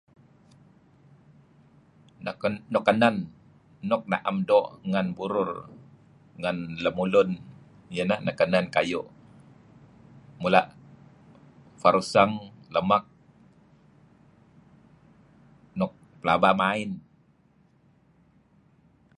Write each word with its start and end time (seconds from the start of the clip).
Nuk 2.73 2.83
kanen. 2.87 3.15
Nuk 3.89 4.03
naem 4.11 4.37
doo' 4.49 4.71
ngen 4.91 5.07
burur 5.17 5.51
ngen 6.41 6.57
lemulun 6.83 7.29
iyeh 7.93 8.05
ineh 8.07 8.21
nukanen 8.25 8.65
nuk 8.67 8.73
kayu' 8.75 9.11
mula' 10.41 10.73
faruseng 11.81 12.33
lemak, 12.73 13.05
nuk 15.79 15.91
pelaba 16.19 16.51
main. 16.61 16.91